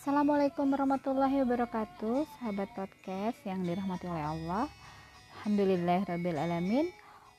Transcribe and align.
Assalamualaikum 0.00 0.72
warahmatullahi 0.72 1.44
wabarakatuh 1.44 2.24
Sahabat 2.40 2.72
podcast 2.72 3.36
yang 3.44 3.60
dirahmati 3.68 4.08
oleh 4.08 4.32
Allah. 4.32 4.64
Alhamdulillah 5.36 6.08
Rabbil 6.08 6.40
Alamin. 6.40 6.88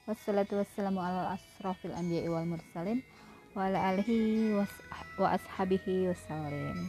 Wassalatu 0.05 0.61
wassalamu 0.61 1.01
ala 1.01 1.33
asrafil 1.33 1.89
anbiya 1.97 2.29
wal 2.29 2.45
mursalin 2.45 3.01
Wa 3.57 3.65
ala 3.65 3.97
alihi 3.97 4.53
wa 5.17 5.27
ashabihi 5.33 6.13
wassalim. 6.13 6.85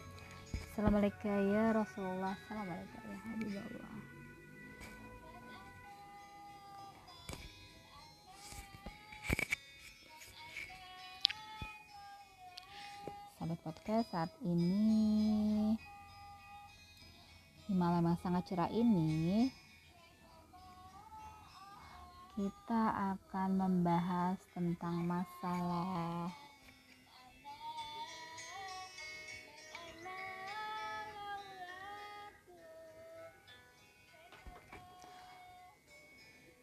Assalamualaikum 0.77 1.41
ya 1.57 1.73
Rasulullah. 1.73 2.37
Assalamualaikum 2.37 3.01
ya 3.09 3.17
Habibullah 3.33 3.92
sahabat 13.43 13.59
podcast 13.67 14.07
saat 14.15 14.31
ini 14.47 15.75
di 17.67 17.75
malam 17.75 18.07
yang 18.07 18.15
sangat 18.23 18.47
cerah 18.47 18.71
ini 18.71 19.51
kita 22.39 22.83
akan 23.19 23.51
membahas 23.59 24.39
tentang 24.55 25.03
masalah 25.11 26.31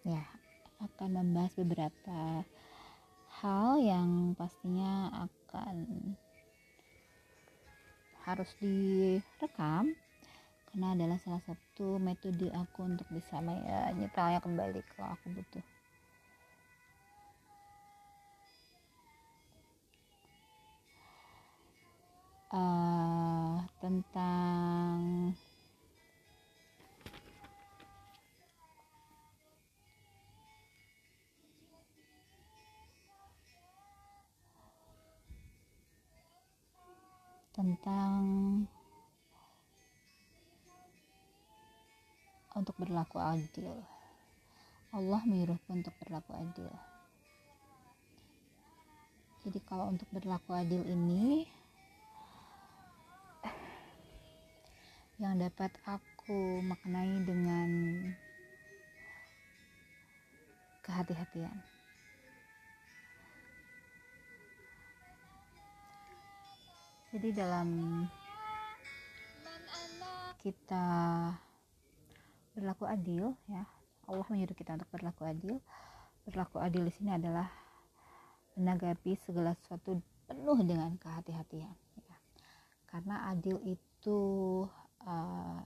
ya 0.07 0.23
akan 0.79 1.09
membahas 1.11 1.51
beberapa 1.59 2.47
hal 3.43 3.83
yang 3.83 4.31
pastinya 4.39 5.27
akan 5.27 6.15
harus 8.29 8.49
direkam 8.61 9.97
karena 10.69 10.93
adalah 10.93 11.17
salah 11.25 11.41
satu 11.49 11.97
metode 11.97 12.53
aku 12.53 12.85
untuk 12.85 13.09
bisa 13.09 13.41
menyetelnya 13.41 14.37
kembali 14.37 14.85
kalau 14.93 15.17
aku 15.17 15.27
butuh. 15.33 15.65
Uh, 22.49 23.61
tentang 23.77 24.97
tentang 37.59 38.23
untuk 42.55 42.71
berlaku 42.79 43.19
adil. 43.19 43.83
Allah 44.95 45.19
menyuruh 45.27 45.59
untuk 45.67 45.91
berlaku 45.99 46.39
adil. 46.39 46.71
Jadi 49.43 49.59
kalau 49.67 49.91
untuk 49.91 50.07
berlaku 50.15 50.55
adil 50.55 50.87
ini 50.87 51.43
yang 55.19 55.35
dapat 55.35 55.75
aku 55.83 56.63
maknai 56.63 57.27
dengan 57.27 57.69
kehati-hatian. 60.87 61.78
Jadi 67.09 67.41
dalam 67.41 67.69
kita 70.39 70.85
berlaku 72.53 72.85
adil 72.85 73.33
ya 73.49 73.65
Allah 74.09 74.25
menyuruh 74.25 74.57
kita 74.57 74.73
untuk 74.73 74.89
berlaku 74.89 75.21
adil. 75.29 75.55
Berlaku 76.25 76.57
adil 76.57 76.81
di 76.89 76.93
sini 76.93 77.13
adalah 77.13 77.45
menanggapi 78.57 79.13
segala 79.21 79.53
sesuatu 79.53 80.01
penuh 80.25 80.59
dengan 80.65 80.93
kehati-hatian 80.97 81.73
ya. 82.05 82.17
karena 82.89 83.29
adil 83.33 83.57
itu 83.65 84.19
uh, 85.05 85.65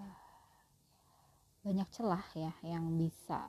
banyak 1.63 1.87
celah 1.91 2.23
ya 2.35 2.51
yang 2.63 2.95
bisa 2.99 3.47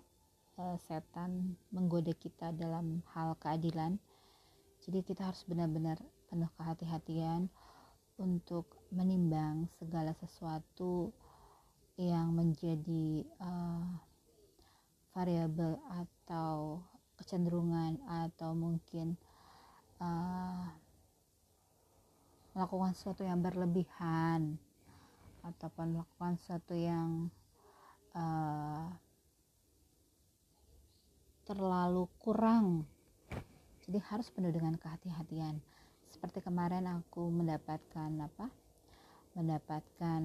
uh, 0.59 0.79
setan 0.87 1.59
menggoda 1.75 2.15
kita 2.15 2.55
dalam 2.55 3.03
hal 3.15 3.35
keadilan. 3.43 3.99
Jadi 4.87 5.03
kita 5.03 5.27
harus 5.27 5.43
benar-benar 5.47 5.99
penuh 6.31 6.51
kehati-hatian 6.55 7.51
untuk 8.19 8.87
menimbang 8.95 9.67
segala 9.79 10.15
sesuatu 10.15 11.11
yang 11.99 12.35
menjadi 12.35 13.27
uh, 13.43 13.87
variabel 15.15 15.79
atau 15.91 16.83
kecenderungan 17.19 17.99
atau 18.07 18.55
mungkin 18.55 19.15
uh, 20.03 20.67
melakukan 22.55 22.95
sesuatu 22.95 23.23
yang 23.27 23.43
berlebihan 23.43 24.59
ataupun 25.43 25.99
melakukan 25.99 26.35
sesuatu 26.39 26.75
yang 26.75 27.31
uh, 28.15 28.91
terlalu 31.47 32.07
kurang. 32.19 32.87
Jadi 33.85 34.01
harus 34.09 34.33
penuh 34.33 34.49
dengan 34.49 34.75
kehati-hatian 34.81 35.61
seperti 36.25 36.41
kemarin 36.41 36.89
aku 36.89 37.29
mendapatkan 37.29 38.09
apa? 38.17 38.49
Mendapatkan 39.37 40.23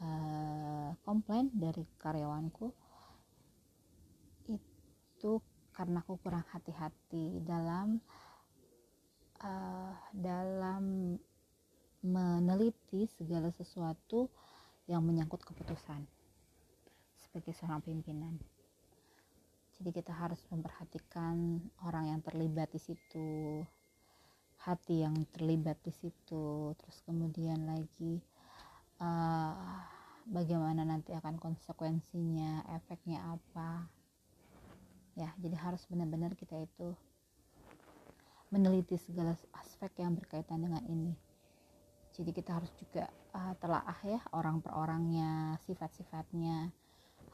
uh, 0.00 0.96
komplain 1.04 1.52
dari 1.52 1.84
karyawanku. 2.00 2.72
Itu 4.48 5.44
karena 5.76 6.00
aku 6.00 6.16
kurang 6.24 6.48
hati-hati 6.48 7.44
dalam 7.44 8.00
uh, 9.44 9.92
dalam 10.16 11.20
meneliti 12.00 13.04
segala 13.12 13.52
sesuatu 13.52 14.32
yang 14.88 15.04
menyangkut 15.04 15.44
keputusan 15.44 16.00
sebagai 17.20 17.52
seorang 17.60 17.84
pimpinan. 17.84 18.40
Jadi 19.76 20.00
kita 20.00 20.16
harus 20.16 20.40
memperhatikan 20.48 21.60
orang 21.84 22.08
yang 22.08 22.24
terlibat 22.24 22.72
di 22.72 22.80
situ, 22.80 23.60
hati 24.62 25.02
yang 25.02 25.14
terlibat 25.34 25.78
di 25.82 25.90
situ. 25.90 26.70
Terus 26.78 26.98
kemudian 27.02 27.66
lagi 27.66 28.22
uh, 29.02 29.82
bagaimana 30.30 30.86
nanti 30.86 31.10
akan 31.14 31.38
konsekuensinya 31.38 32.66
efeknya 32.78 33.34
apa. 33.34 33.90
Ya 35.18 35.34
jadi 35.36 35.56
harus 35.58 35.82
benar-benar 35.90 36.38
kita 36.38 36.56
itu 36.62 36.94
meneliti 38.52 38.96
segala 39.00 39.34
aspek 39.58 39.90
yang 39.98 40.14
berkaitan 40.14 40.62
dengan 40.62 40.84
ini. 40.86 41.12
Jadi 42.12 42.30
kita 42.30 42.60
harus 42.60 42.68
juga 42.76 43.08
uh, 43.32 43.56
telaah 43.56 43.98
ya 44.04 44.20
orang 44.36 44.60
per 44.60 44.72
orangnya 44.76 45.56
sifat-sifatnya. 45.64 46.70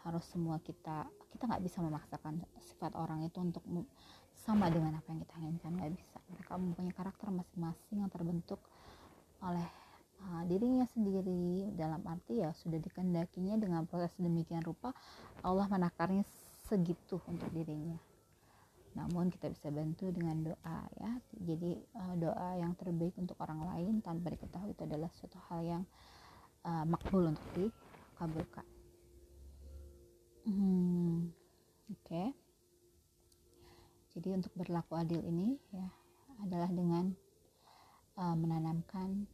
Harus 0.07 0.25
semua 0.31 0.63
kita 0.63 1.11
kita 1.35 1.45
nggak 1.45 1.65
bisa 1.67 1.85
memaksakan 1.85 2.41
sifat 2.63 2.97
orang 2.97 3.27
itu 3.27 3.37
untuk 3.43 3.67
sama 4.39 4.71
dengan 4.71 4.95
apa 4.95 5.09
yang 5.11 5.21
kita 5.27 5.35
inginkan 5.43 5.73
nggak 5.75 5.93
bisa. 5.99 6.19
Mereka 6.31 6.53
mempunyai 6.55 6.95
karakter 6.95 7.27
masing-masing 7.31 7.97
yang 8.07 8.11
terbentuk 8.13 8.61
oleh 9.43 9.67
uh, 10.23 10.43
dirinya 10.47 10.87
sendiri. 10.95 11.75
Dalam 11.75 12.03
arti 12.07 12.43
ya 12.43 12.55
sudah 12.55 12.79
dikendakinya 12.79 13.59
dengan 13.59 13.83
proses 13.89 14.15
demikian 14.17 14.63
rupa 14.63 14.95
Allah 15.43 15.67
menakarnya 15.67 16.23
segitu 16.71 17.19
untuk 17.27 17.51
dirinya. 17.51 17.99
Namun 18.95 19.31
kita 19.31 19.51
bisa 19.51 19.69
bantu 19.75 20.11
dengan 20.15 20.55
doa 20.55 20.79
ya. 20.97 21.13
Jadi 21.43 21.79
uh, 21.99 22.15
doa 22.15 22.49
yang 22.59 22.73
terbaik 22.79 23.19
untuk 23.19 23.37
orang 23.43 23.67
lain 23.75 24.01
tanpa 24.01 24.31
diketahui 24.31 24.75
itu 24.75 24.83
adalah 24.87 25.11
suatu 25.19 25.39
hal 25.51 25.61
yang 25.67 25.83
uh, 26.63 26.87
makbul 26.87 27.27
untuk 27.35 27.47
dikabulkan. 27.53 28.67
Hmm, 30.49 31.29
oke. 31.93 32.01
okay 32.07 32.48
jadi 34.17 34.37
untuk 34.37 34.53
berlaku 34.57 34.97
adil 34.97 35.21
ini 35.21 35.61
ya 35.73 35.89
adalah 36.41 36.71
dengan 36.71 37.13
uh, 38.17 38.37
menanamkan 38.39 39.27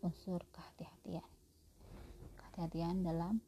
unsur 0.00 0.40
kehati-hatian. 0.52 1.26
Kehati-hatian 2.38 3.04
dalam 3.04 3.40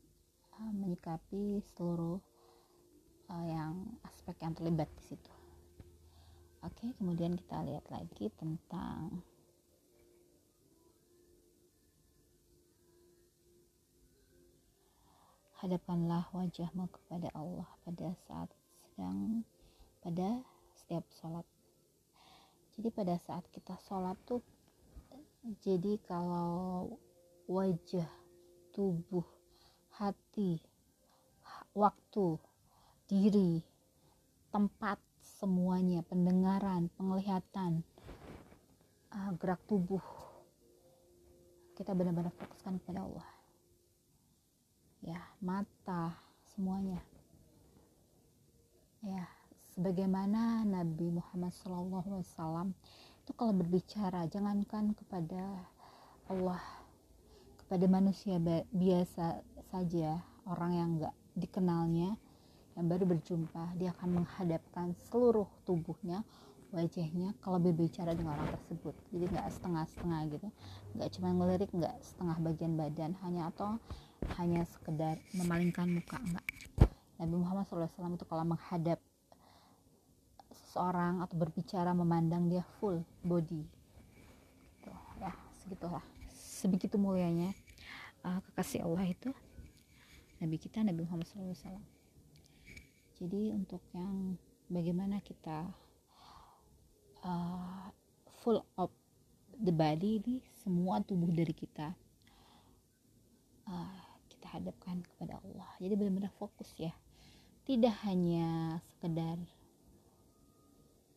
uh, 0.61 0.73
menyikapi 0.75 1.62
seluruh 1.73 2.21
uh, 3.31 3.47
yang 3.47 3.97
aspek 4.05 4.37
yang 4.43 4.53
terlibat 4.53 4.91
di 5.00 5.15
situ. 5.15 5.33
Oke 6.65 6.91
kemudian 6.99 7.38
kita 7.38 7.62
lihat 7.62 7.87
lagi 7.88 8.27
tentang 8.35 9.23
hadapkanlah 15.62 16.29
wajahmu 16.37 16.91
kepada 16.93 17.33
Allah 17.33 17.71
pada 17.87 18.12
saat 18.29 18.50
sedang 18.85 19.47
pada 20.06 20.38
setiap 20.79 21.03
sholat. 21.19 21.43
Jadi 22.79 22.94
pada 22.94 23.19
saat 23.26 23.43
kita 23.50 23.75
sholat 23.91 24.14
tuh 24.23 24.38
jadi 25.67 25.99
kalau 26.06 26.94
wajah 27.50 28.06
tubuh 28.70 29.26
hati 29.99 30.62
waktu 31.75 32.38
diri 33.11 33.67
tempat 34.55 35.03
semuanya 35.19 36.06
pendengaran 36.06 36.87
penglihatan 36.94 37.82
uh, 39.11 39.31
gerak 39.43 39.59
tubuh 39.67 40.02
kita 41.75 41.99
benar-benar 41.99 42.31
fokuskan 42.31 42.79
kepada 42.79 43.02
Allah. 43.02 43.29
Ya 45.02 45.19
mata 45.43 46.14
semuanya. 46.55 47.02
Ya 49.02 49.36
sebagaimana 49.76 50.64
Nabi 50.64 51.12
Muhammad 51.12 51.52
SAW 51.52 52.73
itu 53.20 53.32
kalau 53.37 53.52
berbicara 53.52 54.25
jangankan 54.25 54.96
kepada 54.96 55.69
Allah 56.32 56.64
kepada 57.61 57.84
manusia 57.84 58.40
biasa 58.73 59.44
saja 59.69 60.25
orang 60.49 60.73
yang 60.73 60.88
enggak 60.96 61.14
dikenalnya 61.37 62.17
yang 62.73 62.87
baru 62.88 63.05
berjumpa 63.05 63.76
dia 63.76 63.93
akan 63.93 64.25
menghadapkan 64.25 64.96
seluruh 65.12 65.44
tubuhnya 65.69 66.25
wajahnya 66.73 67.37
kalau 67.44 67.61
berbicara 67.61 68.17
dengan 68.17 68.37
orang 68.37 68.52
tersebut. 68.56 68.93
Jadi 69.12 69.25
nggak 69.32 69.49
setengah-setengah 69.49 70.20
gitu. 70.34 70.49
Nggak 70.99 71.08
cuma 71.17 71.28
ngelirik 71.32 71.70
nggak 71.73 71.94
setengah 72.05 72.37
bagian 72.43 72.76
badan 72.76 73.17
hanya 73.25 73.49
atau 73.49 73.76
hanya 74.40 74.64
sekedar 74.67 75.20
memalingkan 75.37 75.88
muka 75.88 76.17
enggak 76.20 76.46
Nabi 77.17 77.34
Muhammad 77.40 77.64
SAW 77.64 78.12
itu 78.12 78.26
kalau 78.28 78.44
menghadap 78.44 79.00
seseorang 80.76 81.25
atau 81.25 81.40
berbicara 81.40 81.96
memandang 81.96 82.52
dia 82.52 82.61
full 82.76 83.00
body. 83.25 83.64
Gitu, 84.76 84.93
ya 85.25 85.32
segitulah. 85.64 86.05
Sebegitu 86.37 87.00
mulianya 87.00 87.56
uh, 88.20 88.44
kekasih 88.44 88.84
Allah 88.84 89.08
itu 89.08 89.32
Nabi 90.37 90.61
kita 90.61 90.84
Nabi 90.84 91.00
Muhammad 91.08 91.25
SAW 91.25 91.81
jadi 93.17 93.56
untuk 93.56 93.81
yang 93.96 94.37
bagaimana 94.69 95.25
kita 95.25 95.73
uh, 97.25 97.88
full 98.44 98.61
of 98.76 98.93
the 99.56 99.73
body 99.73 100.20
ini 100.20 100.44
semua 100.61 101.00
tubuh 101.00 101.32
dari 101.32 101.56
kita 101.56 101.96
uh, 103.64 104.05
kita 104.28 104.61
hadapkan 104.61 105.00
kepada 105.00 105.40
Allah. 105.40 105.70
Jadi 105.81 105.96
benar-benar 105.96 106.32
fokus 106.37 106.76
ya. 106.76 106.93
Tidak 107.64 108.05
hanya 108.05 108.78
sekedar 108.84 109.40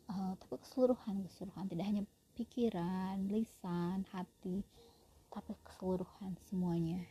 uh, 0.09 0.33
tapi 0.41 0.55
keseluruhan 0.59 1.23
keseluruhan. 1.29 1.65
Tidak 1.69 1.85
hanya 1.85 2.03
pikiran 2.33 3.29
lisan 3.29 4.03
hati 4.09 4.65
tapi 5.29 5.53
keseluruhan 5.61 6.33
semuanya. 6.49 7.05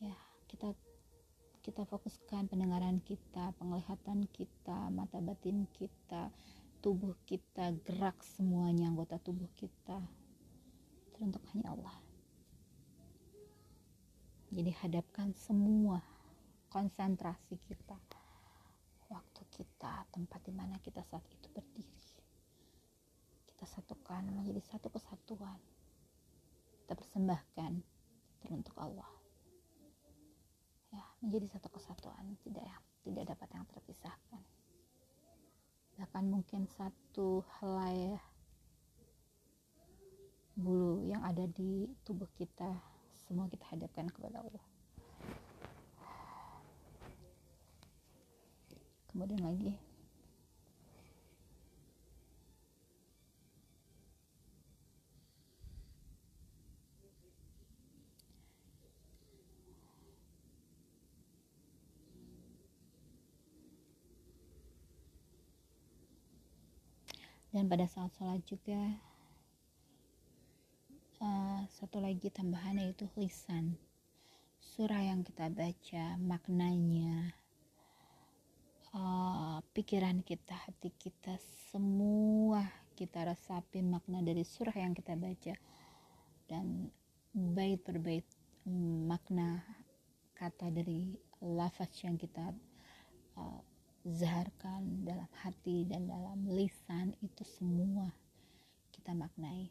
Ya 0.00 0.14
kita 0.46 0.76
kita 1.60 1.84
fokuskan 1.88 2.48
pendengaran 2.48 3.00
kita 3.04 3.52
penglihatan 3.60 4.24
kita 4.32 4.88
mata 4.92 5.20
batin 5.20 5.68
kita 5.76 6.32
tubuh 6.80 7.12
kita 7.28 7.76
gerak 7.84 8.16
semuanya 8.24 8.88
anggota 8.88 9.16
tubuh 9.20 9.48
kita. 9.56 10.00
Teruntuk 11.16 11.44
hanya 11.52 11.76
Allah. 11.76 11.96
Jadi 14.50 14.72
hadapkan 14.82 15.30
semua 15.36 16.02
konsentrasi 16.74 17.54
kita 17.60 17.94
kita 19.60 20.08
tempat 20.08 20.40
di 20.40 20.56
mana 20.56 20.80
kita 20.80 21.04
saat 21.04 21.20
itu 21.28 21.52
berdiri. 21.52 22.00
Kita 23.44 23.68
satukan 23.68 24.24
menjadi 24.32 24.64
satu 24.64 24.88
kesatuan. 24.88 25.60
Kita 26.80 26.96
persembahkan 26.96 27.72
teruntuk 28.40 28.72
Allah. 28.80 29.12
Ya 30.96 31.04
menjadi 31.20 31.60
satu 31.60 31.68
kesatuan 31.68 32.40
tidak 32.40 32.64
ya 32.64 32.76
tidak 33.04 33.36
dapat 33.36 33.48
yang 33.52 33.68
terpisahkan. 33.68 34.42
Bahkan 36.00 36.24
mungkin 36.24 36.64
satu 36.72 37.44
helai 37.60 38.16
bulu 40.56 41.04
yang 41.04 41.20
ada 41.20 41.44
di 41.44 41.84
tubuh 42.00 42.32
kita 42.32 42.80
semua 43.28 43.44
kita 43.52 43.68
hadapkan 43.68 44.08
kepada 44.08 44.40
Allah 44.40 44.69
kemudian 49.20 49.44
lagi. 49.44 49.76
Dan 67.52 67.68
pada 67.68 67.84
saat 67.84 68.08
sholat 68.16 68.40
juga 68.48 68.80
uh, 71.20 71.60
satu 71.68 72.00
lagi 72.00 72.32
tambahan 72.32 72.80
yaitu 72.80 73.04
lisan. 73.20 73.76
Surah 74.64 75.04
yang 75.04 75.20
kita 75.20 75.52
baca 75.52 76.16
maknanya 76.16 77.36
uh, 78.94 79.58
pikiran 79.74 80.22
kita 80.26 80.54
hati 80.54 80.90
kita 80.98 81.38
semua 81.70 82.66
kita 82.98 83.24
resapi 83.24 83.80
makna 83.80 84.20
dari 84.20 84.44
surah 84.44 84.76
yang 84.76 84.92
kita 84.92 85.16
baca. 85.16 85.54
Dan 86.44 86.90
bait 87.32 87.80
per 87.80 87.96
bait 88.02 88.26
makna 89.06 89.62
kata 90.36 90.68
dari 90.68 91.14
lafaz 91.40 91.88
yang 92.04 92.20
kita 92.20 92.52
uh, 93.40 93.60
zaharkan 94.04 95.04
dalam 95.06 95.28
hati 95.40 95.88
dan 95.88 96.08
dalam 96.08 96.44
lisan 96.48 97.14
itu 97.24 97.44
semua 97.44 98.12
kita 98.92 99.16
maknai 99.16 99.70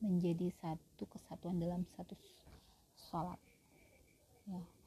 menjadi 0.00 0.52
satu 0.60 1.04
kesatuan 1.08 1.60
dalam 1.60 1.84
satu 1.96 2.16
sholat 3.08 3.40
ya 4.48 4.77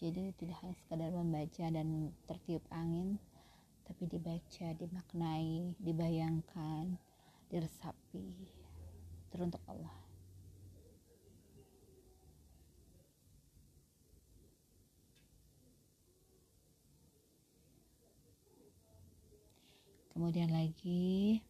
jadi 0.00 0.32
tidak 0.40 0.56
hanya 0.64 0.74
sekadar 0.80 1.12
membaca 1.12 1.68
dan 1.68 2.08
tertiup 2.24 2.64
angin 2.72 3.20
tapi 3.84 4.08
dibaca 4.08 4.66
dimaknai 4.80 5.76
dibayangkan 5.76 6.96
diresapi. 7.50 8.48
Teruntuk 9.34 9.60
Allah. 9.66 9.92
Kemudian 20.14 20.50
lagi 20.54 21.42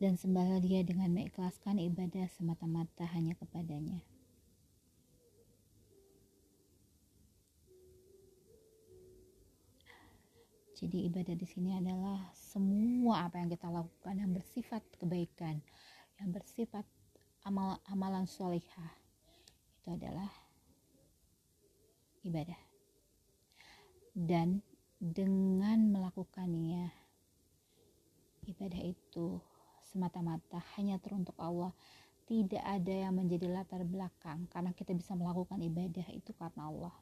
dan 0.00 0.16
sembahlah 0.16 0.64
dia 0.64 0.80
dengan 0.80 1.12
mengikhlaskan 1.12 1.76
ibadah 1.76 2.24
semata-mata 2.32 3.04
hanya 3.12 3.36
kepadanya. 3.36 4.00
Jadi 10.80 11.12
ibadah 11.12 11.36
di 11.36 11.44
sini 11.44 11.76
adalah 11.76 12.32
semua 12.32 13.28
apa 13.28 13.36
yang 13.36 13.52
kita 13.52 13.68
lakukan 13.68 14.16
yang 14.16 14.32
bersifat 14.32 14.80
kebaikan, 14.96 15.60
yang 16.16 16.32
bersifat 16.32 16.88
amal 17.44 17.76
amalan 17.84 18.24
solihah 18.24 18.96
itu 19.80 19.92
adalah 19.92 20.28
ibadah 22.24 22.56
dan 24.12 24.60
dengan 25.00 25.88
melakukannya 25.88 26.92
ibadah 28.44 28.82
itu 28.84 29.40
semata-mata 29.90 30.62
hanya 30.78 30.96
teruntuk 31.02 31.34
Allah. 31.36 31.74
Tidak 32.30 32.62
ada 32.62 32.94
yang 32.94 33.18
menjadi 33.18 33.50
latar 33.50 33.82
belakang 33.82 34.46
karena 34.54 34.70
kita 34.70 34.94
bisa 34.94 35.18
melakukan 35.18 35.58
ibadah 35.58 36.06
itu 36.14 36.30
karena 36.38 36.70
Allah 36.70 36.94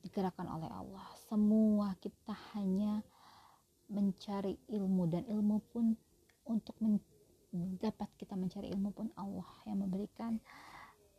digerakkan 0.00 0.48
oleh 0.48 0.70
Allah. 0.72 1.04
Semua 1.28 1.92
kita 2.00 2.32
hanya 2.56 3.04
mencari 3.92 4.56
ilmu 4.72 5.04
dan 5.12 5.28
ilmu 5.28 5.60
pun 5.70 5.92
untuk 6.46 6.74
dapat 7.82 8.08
kita 8.16 8.38
mencari 8.38 8.70
ilmu 8.70 8.90
pun 8.94 9.10
Allah 9.18 9.46
yang 9.66 9.82
memberikan 9.82 10.38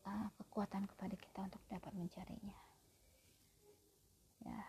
uh, 0.08 0.28
kekuatan 0.40 0.88
kepada 0.88 1.16
kita 1.20 1.40
untuk 1.46 1.64
dapat 1.68 1.92
mencarinya. 1.96 2.58
Ya. 4.48 4.64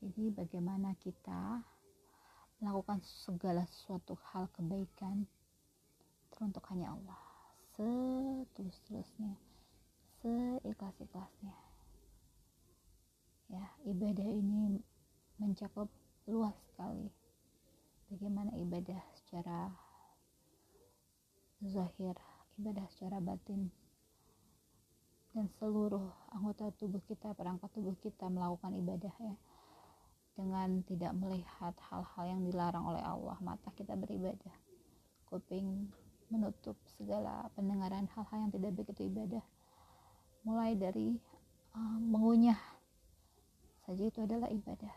Jadi 0.00 0.32
bagaimana 0.32 0.96
kita 0.96 1.60
melakukan 2.60 3.00
segala 3.24 3.64
suatu 3.72 4.20
hal 4.30 4.46
kebaikan 4.52 5.24
teruntuk 6.32 6.64
hanya 6.68 6.92
Allah. 6.92 7.20
Setulus-tulusnya 7.74 9.34
seikhlas-ikhlasnya. 10.20 11.56
Ya 13.50 13.64
ibadah 13.88 14.28
ini 14.28 14.84
mencakup 15.40 15.88
luas 16.28 16.54
sekali. 16.70 17.08
Bagaimana 18.12 18.52
ibadah 18.60 19.00
secara 19.16 19.72
zahir 21.60 22.16
ibadah 22.56 22.88
secara 22.92 23.20
batin 23.20 23.68
dan 25.36 25.46
seluruh 25.60 26.08
anggota 26.32 26.72
tubuh 26.76 27.00
kita 27.04 27.36
perangkat 27.36 27.70
tubuh 27.76 27.94
kita 28.00 28.26
melakukan 28.32 28.74
ibadah 28.80 29.14
ya 29.20 29.34
dengan 30.40 30.80
tidak 30.88 31.12
melihat 31.20 31.76
hal-hal 31.92 32.24
yang 32.24 32.40
dilarang 32.48 32.80
oleh 32.88 33.04
Allah. 33.04 33.36
Mata 33.44 33.68
kita 33.76 33.92
beribadah. 33.92 34.56
Kuping 35.28 35.92
menutup 36.32 36.80
segala 36.96 37.52
pendengaran 37.52 38.08
hal-hal 38.16 38.48
yang 38.48 38.52
tidak 38.56 38.72
begitu 38.72 39.12
ibadah. 39.12 39.44
Mulai 40.48 40.80
dari 40.80 41.20
uh, 41.76 41.98
mengunyah. 42.00 42.56
Saja 43.84 44.00
itu 44.08 44.24
adalah 44.24 44.48
ibadah. 44.48 44.94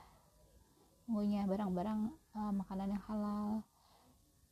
Mengunyah 1.12 1.43
barang-barang 1.43 2.00
uh, 2.39 2.53
makanan 2.63 2.95
yang 2.95 3.03
halal. 3.12 3.47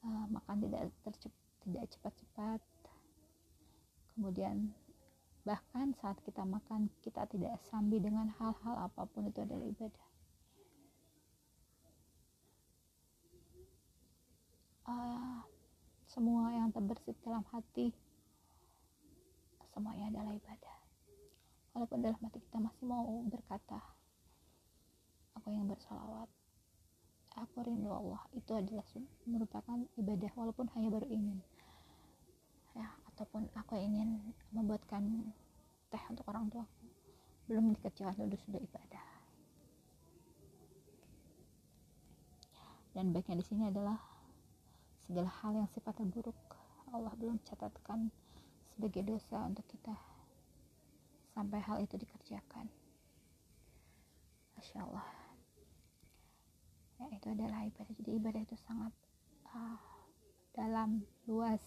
Uh, 0.03 0.25
makan 0.27 0.59
tidak 0.67 0.91
tercep 1.07 1.33
tidak 1.63 1.87
cepat-cepat. 1.95 2.59
Kemudian 4.11 4.75
bahkan 5.47 5.95
saat 6.03 6.19
kita 6.27 6.43
makan 6.43 6.91
kita 6.99 7.23
tidak 7.31 7.55
sambil 7.71 8.03
dengan 8.03 8.27
hal-hal 8.37 8.75
apa 8.91 9.07
pun 9.09 9.25
itu 9.25 9.41
adalah 9.41 9.65
ibadah 9.65 10.10
semua 16.11 16.51
yang 16.51 16.69
terbersit 16.75 17.15
dalam 17.23 17.43
hati 17.51 17.95
semuanya 19.71 20.11
adalah 20.11 20.35
ibadah. 20.35 20.77
Walaupun 21.71 22.03
dalam 22.03 22.19
hati 22.19 22.43
kita 22.43 22.59
masih 22.59 22.83
mau 22.83 23.23
berkata 23.31 23.79
aku 25.39 25.55
yang 25.55 25.65
bersalawat 25.71 26.27
aku 27.39 27.63
rindu 27.63 27.91
Allah. 27.91 28.21
Itu 28.35 28.51
adalah 28.59 28.83
merupakan 29.23 29.79
ibadah 29.95 30.31
walaupun 30.35 30.67
hanya 30.75 30.91
baru 30.91 31.07
ingin. 31.07 31.39
Ya 32.75 32.87
ataupun 33.15 33.47
aku 33.55 33.79
ingin 33.79 34.19
membuatkan 34.51 35.31
teh 35.91 36.03
untuk 36.11 36.27
orang 36.31 36.47
tuaku 36.51 36.87
belum 37.47 37.75
dikerjakan 37.75 38.31
dulu 38.31 38.39
sudah 38.47 38.61
ibadah. 38.63 39.05
Dan 42.91 43.15
baiknya 43.15 43.39
di 43.39 43.45
sini 43.47 43.71
adalah 43.71 44.10
segala 45.11 45.27
hal 45.43 45.51
yang 45.59 45.67
sifatnya 45.75 46.07
buruk 46.07 46.39
Allah 46.95 47.11
belum 47.19 47.35
catatkan 47.43 48.07
sebagai 48.71 49.03
dosa 49.03 49.43
untuk 49.43 49.67
kita 49.67 49.91
sampai 51.35 51.59
hal 51.59 51.83
itu 51.83 51.99
dikerjakan. 51.99 52.71
Masya 54.55 54.87
Allah. 54.87 55.03
Ya 56.95 57.11
itu 57.11 57.27
adalah 57.27 57.59
ibadah. 57.67 57.91
Jadi 57.91 58.11
ibadah 58.23 58.39
itu 58.39 58.55
sangat 58.63 58.95
uh, 59.51 59.75
dalam 60.55 61.03
luas. 61.27 61.59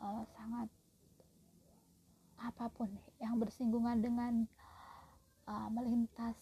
Uh, 0.00 0.24
sangat 0.32 0.72
apa 2.40 2.72
pun 2.72 2.88
yang 3.20 3.36
bersinggungan 3.36 4.00
dengan 4.00 4.48
uh, 5.44 5.68
melintas 5.68 6.40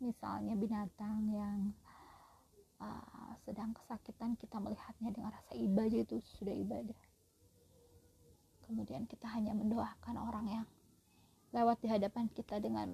misalnya 0.00 0.56
binatang 0.56 1.28
yang 1.36 1.58
uh, 2.80 3.15
sedang 3.46 3.70
kesakitan 3.78 4.34
kita 4.34 4.58
melihatnya 4.58 5.14
dengan 5.14 5.30
rasa 5.30 5.54
ibadah 5.54 6.02
itu 6.02 6.18
sudah 6.34 6.50
ibadah. 6.50 6.98
Kemudian 8.66 9.06
kita 9.06 9.30
hanya 9.30 9.54
mendoakan 9.54 10.18
orang 10.18 10.46
yang 10.50 10.66
lewat 11.54 11.78
di 11.78 11.86
hadapan 11.86 12.26
kita 12.34 12.58
dengan 12.58 12.90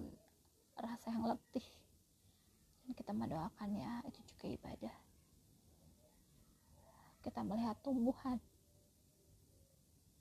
rasa 0.76 1.08
yang 1.08 1.24
letih. 1.24 1.64
Dan 2.84 2.92
kita 2.92 3.16
mendoakannya 3.16 4.04
itu 4.12 4.20
juga 4.28 4.46
ibadah. 4.52 4.96
Kita 7.24 7.40
melihat 7.48 7.80
tumbuhan 7.80 8.36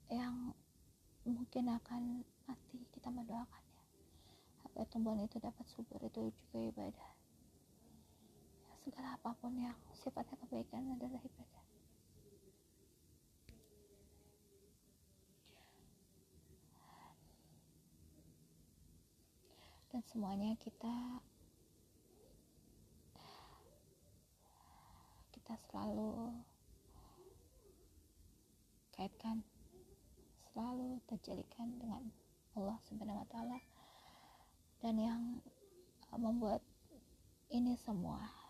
yang 0.08 0.56
mungkin 1.28 1.76
akan 1.76 2.24
mati 2.48 2.88
kita 2.96 3.12
mendoakannya. 3.12 3.84
Agar 4.64 4.88
tumbuhan 4.88 5.20
itu 5.28 5.36
dapat 5.36 5.68
subur 5.68 6.00
itu 6.00 6.32
juga 6.32 6.58
ibadah 6.72 7.21
segala 8.82 9.14
apa 9.14 9.30
pun 9.38 9.54
yang 9.54 9.78
sifatnya 9.94 10.34
kebaikan 10.42 10.82
adalah 10.98 11.22
ibadah. 11.22 11.64
Dan 19.94 20.02
semuanya 20.10 20.58
kita 20.58 21.22
kita 25.30 25.54
selalu 25.68 26.42
kaitkan 28.96 29.46
selalu 30.50 30.98
terjadikan 31.06 31.70
dengan 31.78 32.02
Allah 32.58 32.78
Subhanahu 32.82 33.22
wa 33.22 33.28
taala. 33.30 33.60
Dan 34.82 34.98
yang 34.98 35.22
membuat 36.18 36.64
ini 37.52 37.78
semua 37.78 38.41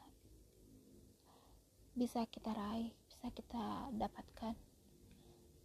bisa 1.92 2.24
kita 2.24 2.56
raih, 2.56 2.88
bisa 3.04 3.28
kita 3.28 3.92
dapatkan 3.92 4.56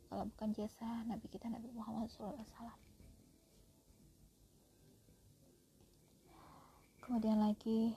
kalau 0.08 0.24
bukan 0.28 0.50
jasa 0.56 1.04
Nabi 1.08 1.28
kita 1.32 1.48
Nabi 1.48 1.72
Muhammad 1.72 2.12
SAW. 2.12 2.44
Kemudian 7.00 7.40
lagi 7.40 7.96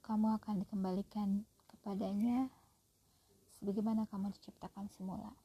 kamu 0.00 0.40
akan 0.40 0.64
dikembalikan 0.64 1.44
kepadanya 1.68 2.48
sebagaimana 3.60 4.08
kamu 4.08 4.32
diciptakan 4.32 4.88
semula. 4.88 5.36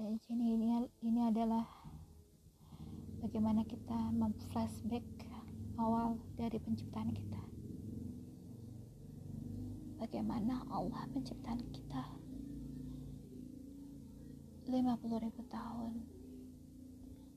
Jadi 0.00 0.32
ini, 0.32 0.88
ini, 1.04 1.20
adalah 1.28 1.68
bagaimana 3.20 3.60
kita 3.68 4.08
memflashback 4.16 5.04
awal 5.76 6.16
dari 6.40 6.56
penciptaan 6.56 7.12
kita. 7.12 7.36
Bagaimana 10.00 10.64
Allah 10.72 11.04
menciptakan 11.12 11.60
kita 11.68 12.16
50 14.72 15.20
ribu 15.20 15.44
tahun 15.52 16.00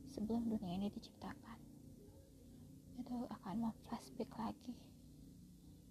sebelum 0.07 0.47
dunia 0.47 0.79
ini 0.79 0.87
diciptakan. 0.87 1.59
Itu 2.95 3.27
akan 3.27 3.59
memflashback 3.59 4.31
lagi 4.39 4.71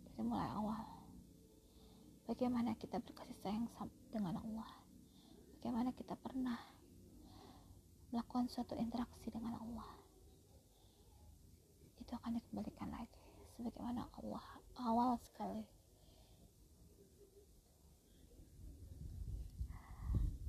dari 0.08 0.24
mulai 0.24 0.48
awal 0.56 0.88
bagaimana 2.24 2.72
kita 2.80 2.96
berkasih 2.96 3.36
sayang 3.44 3.68
dengan 4.08 4.40
Allah 4.40 4.81
bagaimana 5.62 5.94
kita 5.94 6.18
pernah 6.18 6.58
melakukan 8.10 8.50
suatu 8.50 8.74
interaksi 8.74 9.30
dengan 9.30 9.54
Allah. 9.62 9.86
Itu 12.02 12.18
akan 12.18 12.34
dikembalikan 12.34 12.90
lagi 12.90 13.22
sebagaimana 13.54 14.10
Allah 14.18 14.42
awal 14.82 15.22
sekali. 15.22 15.62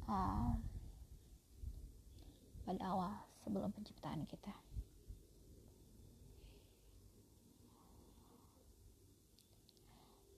Uh, 0.09 0.57
pada 2.65 2.81
awal 2.89 3.13
sebelum 3.45 3.69
penciptaan 3.69 4.25
kita. 4.25 4.57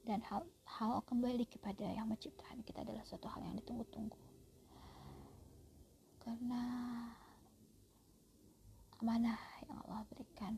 Dan 0.04 0.20
hal, 0.28 0.44
hal 0.68 1.00
kembali 1.08 1.48
kepada 1.48 1.88
yang 1.96 2.12
menciptakan 2.12 2.60
kita 2.68 2.84
adalah 2.84 3.08
suatu 3.08 3.32
hal 3.32 3.40
yang 3.40 3.56
ditunggu-tunggu 3.56 4.35
karena 6.26 6.64
amanah 8.98 9.38
yang 9.62 9.78
Allah 9.86 10.02
berikan 10.10 10.58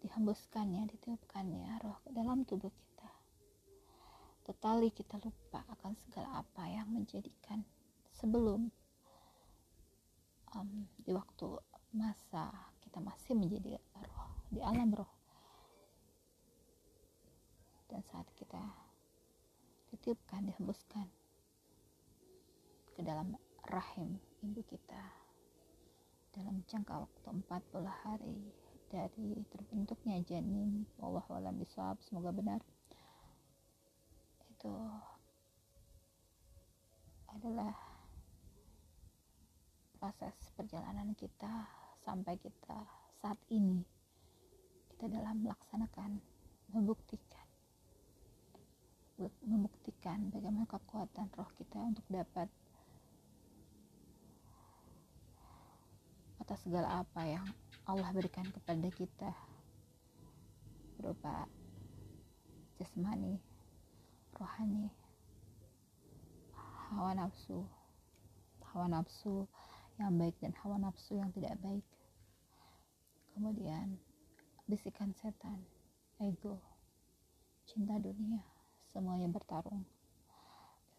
dihembuskannya, 0.00 0.88
ditiupkannya 0.88 1.84
roh 1.84 2.00
ke 2.00 2.16
dalam 2.16 2.48
tubuh 2.48 2.72
kita. 2.72 3.10
Totali 4.48 4.88
kita 4.88 5.20
lupa 5.20 5.60
akan 5.76 5.92
segala 6.00 6.40
apa 6.40 6.64
yang 6.64 6.88
menjadikan 6.88 7.60
sebelum 8.16 8.72
um, 10.56 10.88
di 11.04 11.12
waktu 11.12 11.60
masa 11.92 12.48
kita 12.80 13.04
masih 13.04 13.36
menjadi 13.36 13.76
roh 13.92 14.32
di 14.48 14.64
alam 14.64 14.96
roh. 14.96 15.12
Dan 17.92 18.00
saat 18.08 18.24
kita 18.32 18.64
ditiupkan, 19.92 20.48
dihembuskan 20.48 21.04
ke 22.96 23.04
dalam 23.04 23.36
rahim 23.66 24.22
ibu 24.46 24.62
kita. 24.62 25.02
Dalam 26.30 26.62
jangka 26.68 27.02
waktu 27.02 27.28
40 27.48 28.02
hari 28.06 28.38
dari 28.86 29.42
terbentuknya 29.50 30.22
janin 30.22 30.86
Allah 31.02 31.24
alam 31.32 31.58
bisawab 31.58 31.98
semoga 32.06 32.30
benar. 32.30 32.62
Itu 34.52 34.70
adalah 37.32 37.74
proses 39.98 40.36
perjalanan 40.54 41.16
kita 41.18 41.66
sampai 42.04 42.38
kita 42.38 42.86
saat 43.18 43.40
ini. 43.50 43.82
Kita 44.94 45.10
dalam 45.10 45.42
melaksanakan 45.42 46.22
membuktikan 46.70 47.46
membuktikan 49.48 50.28
bagaimana 50.28 50.68
kekuatan 50.68 51.32
roh 51.32 51.48
kita 51.56 51.80
untuk 51.80 52.04
dapat 52.12 52.52
atas 56.46 56.62
segala 56.62 57.02
apa 57.02 57.26
yang 57.26 57.42
Allah 57.90 58.06
berikan 58.14 58.46
kepada 58.46 58.86
kita 58.94 59.34
berupa 60.94 61.50
jasmani, 62.78 63.42
rohani, 64.30 64.86
hawa 66.54 67.18
nafsu, 67.18 67.66
hawa 68.62 68.86
nafsu 68.86 69.50
yang 69.98 70.14
baik 70.14 70.38
dan 70.38 70.54
hawa 70.62 70.78
nafsu 70.78 71.18
yang 71.18 71.34
tidak 71.34 71.58
baik. 71.58 71.82
Kemudian 73.34 73.98
bisikan 74.70 75.10
setan, 75.18 75.66
ego, 76.22 76.62
cinta 77.66 77.98
dunia, 77.98 78.38
semuanya 78.94 79.26
bertarung. 79.26 79.82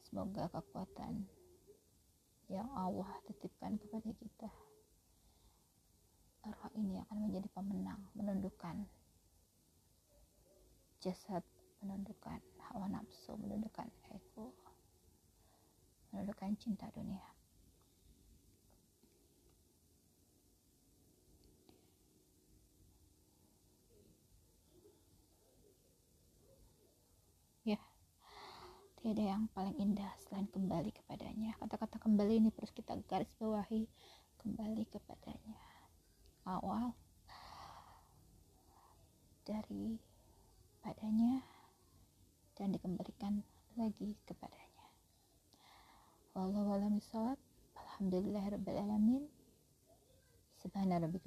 Semoga 0.03 0.51
kekuatan 0.51 1.23
yang 2.51 2.67
Allah 2.75 3.07
titipkan 3.31 3.79
kepada 3.79 4.11
kita 4.11 4.51
roh 6.51 6.71
ini 6.79 7.01
akan 7.03 7.27
menjadi 7.27 7.47
pemenang 7.51 7.99
menundukkan 8.15 8.87
jasad 11.03 11.43
menundukkan 11.83 12.39
hawa 12.71 12.87
nafsu 12.89 13.37
menundukkan 13.37 13.87
ego 14.09 14.55
menundukkan 16.09 16.55
cinta 16.57 16.87
dunia. 16.95 17.21
Ya 27.67 27.77
tiada 28.97 29.21
yang 29.21 29.51
paling 29.51 29.75
indah 29.77 30.09
selain 30.25 30.47
kembali 30.49 30.89
kepadanya. 30.95 31.53
Kata-kata 31.59 31.99
kembali 31.99 32.39
ini 32.41 32.49
terus 32.55 32.71
kita 32.71 32.95
garis 33.05 33.29
bawahi 33.37 33.85
kembali 34.41 34.87
kepadanya 34.87 35.59
awal 36.47 36.95
dari 39.43 39.99
padanya 40.79 41.43
dan 42.55 42.71
dikembalikan 42.71 43.43
lagi 43.75 44.15
kepadanya. 44.23 44.87
Wallahu 46.31 46.71
a'lam 46.71 46.95
bishawab. 46.95 47.35
Alhamdulillahirabbil 47.75 48.79